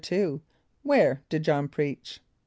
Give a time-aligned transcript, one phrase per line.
[0.47, 2.21] = Where did J[)o]hn preach?